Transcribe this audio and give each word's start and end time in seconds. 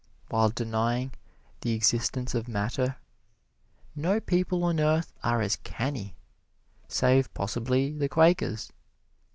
While 0.29 0.49
denying 0.49 1.13
the 1.61 1.73
existence 1.73 2.33
of 2.33 2.47
matter, 2.47 2.95
no 3.95 4.19
people 4.19 4.63
on 4.63 4.79
earth 4.79 5.13
are 5.23 5.41
as 5.41 5.57
canny, 5.57 6.15
save 6.87 7.31
possibly 7.35 7.91
the 7.95 8.09
Quakers. 8.09 8.73